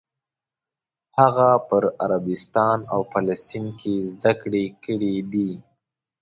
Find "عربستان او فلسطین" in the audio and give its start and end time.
2.03-3.65